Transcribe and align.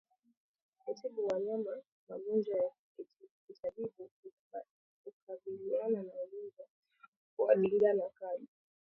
Kutibu 0.81 1.19
wanyama 1.27 1.73
magonjwa 2.09 2.55
ya 2.57 2.69
kitabibu 3.45 4.09
hukabiliana 5.05 6.03
na 6.03 6.13
ugonjwa 6.23 6.65
wa 7.37 7.55
ndigana 7.55 8.09
kali 8.19 8.47